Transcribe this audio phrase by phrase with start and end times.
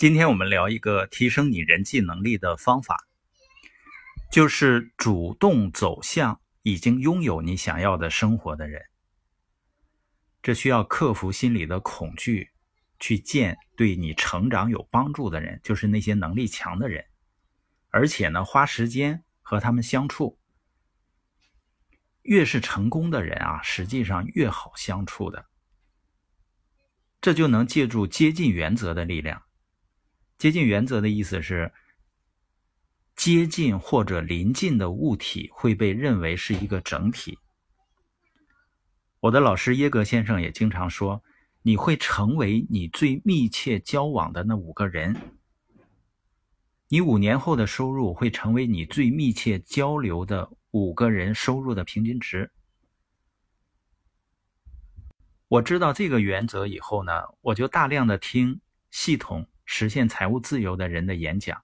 [0.00, 3.06] 今天我们聊一个提升你人际能力的方法，
[4.32, 8.82] 就是主动走向已经拥有你想要的生活的人。
[10.40, 12.48] 这需要克服心理的恐惧，
[12.98, 17.04] 去见对你成长有帮助的人，就是那些能力强的人，
[17.90, 20.38] 而且呢，花时间和他们相处。
[22.22, 25.44] 越是成功的人啊，实际上越好相处的。
[27.20, 29.42] 这就能借助接近原则的力量。
[30.40, 31.70] 接近原则的意思是，
[33.14, 37.38] 接近或者临近的物体会被认为是一个整体。
[39.20, 41.22] 我的老师耶格先生也经常说，
[41.60, 45.14] 你会成为你最密切交往的那五个人。
[46.88, 52.50] 你五年后的收入会成为你最密切交流的五个人收入的平均值。
[55.48, 58.58] 我知道这个原则以后呢，我就大量的听
[58.90, 59.46] 系统。
[59.72, 61.62] 实现财务自由的人的演讲，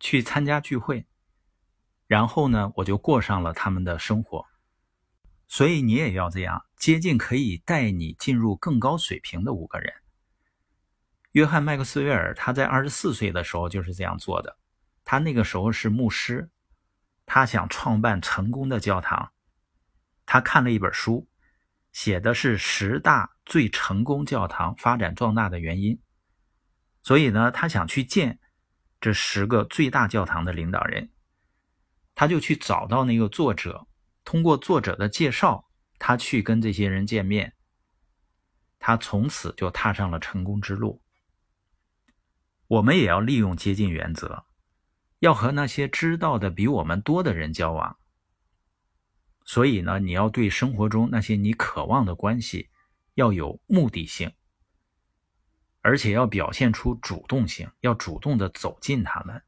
[0.00, 1.06] 去参加聚会，
[2.08, 4.44] 然后呢，我就过上了他们的生活。
[5.46, 9.94] 所以你也要这样接近可以带你进入更高水平的五个人。
[11.30, 14.58] 约翰·麦克斯韦尔他在二十四岁的时候就是这样做的。
[15.04, 16.50] 他那个时候是牧师，
[17.26, 19.30] 他想创办成功的教堂。
[20.26, 21.28] 他看了一本书，
[21.92, 25.96] 写的是十大最成功教堂发展壮大的原因。
[27.02, 28.38] 所以呢，他想去见
[29.00, 31.10] 这十个最大教堂的领导人，
[32.14, 33.86] 他就去找到那个作者，
[34.24, 35.66] 通过作者的介绍，
[35.98, 37.54] 他去跟这些人见面，
[38.78, 41.02] 他从此就踏上了成功之路。
[42.66, 44.44] 我们也要利用接近原则，
[45.20, 47.96] 要和那些知道的比我们多的人交往。
[49.44, 52.68] 所以呢，你要对生活中那些你渴望的关系
[53.14, 54.30] 要有目的性。
[55.82, 59.42] 而且要表现出主动性，要主动的走进他们。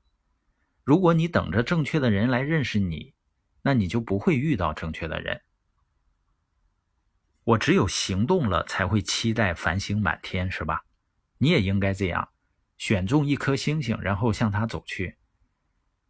[0.84, 3.14] 如果你等着正确的人来认识你，
[3.62, 5.42] 那你就不会遇到正确的人。
[7.44, 10.84] 我只有行动了，才会期待繁星满天，是吧？
[11.38, 12.28] 你也应该这样，
[12.78, 15.16] 选中一颗星星，然后向他走去。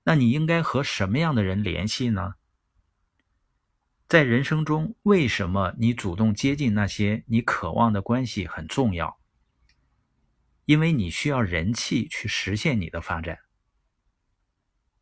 [0.04, 2.34] 那你应该和什么样的人联系呢？
[4.08, 9.18] 在人生中，为什么你主动接近那些你渴望的关系很重要？
[10.64, 13.38] 因为你需要人气去实现你的发展。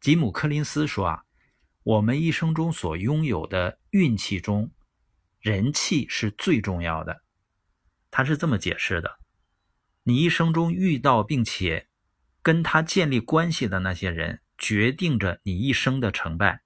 [0.00, 1.24] 吉姆·柯林斯说：“啊，
[1.82, 4.70] 我们一生中所拥有的运气中，
[5.40, 7.22] 人气是最重要的。”
[8.10, 9.18] 他是这么解释的：
[10.04, 11.88] 你一生中遇到并且
[12.42, 16.62] 跟他建立关系的那些人，决定着你一生的成败。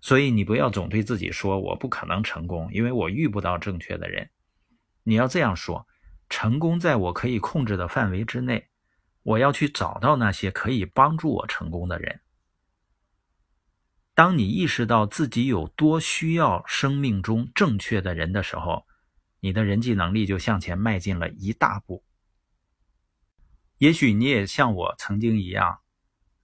[0.00, 4.30] 所以你不要总对自己说：“我不可能成功，因为我遇不到正确的人。”
[5.02, 5.87] 你要这样说。
[6.28, 8.68] 成功在我可以控制的范围之内，
[9.22, 12.20] 我要去找到那些可以帮助我成功的人。
[14.14, 18.84] 当你意识到自己有多需要生命中正确的人的时候，
[19.40, 22.04] 你的人际能力就向前迈进了一大步。
[23.78, 25.80] 也许你也像我曾经一样，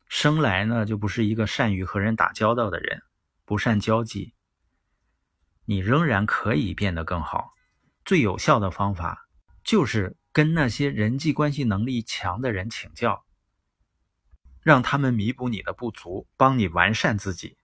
[0.07, 3.03] 生来呢就不是一个善于和人打交道的人，
[3.45, 4.35] 不善交际。
[5.65, 7.55] 你仍然可以变得更好。
[8.05, 9.24] 最有效的方法。
[9.65, 13.25] 就是跟那些人际关系能力强的人请教，
[14.63, 17.57] 让他们弥补你的不足，帮你完善自己。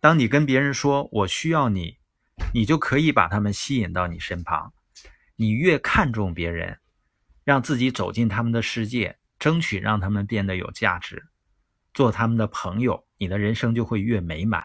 [0.00, 1.98] 当你跟别人说“我需要你”，
[2.54, 4.72] 你就可以把他们吸引到你身旁。
[5.36, 6.78] 你越看重别人，
[7.44, 11.26] 让自己走进他们的世界，争取让他们变得有价值，
[11.92, 14.64] 做他们的朋友，你的人生就会越美满。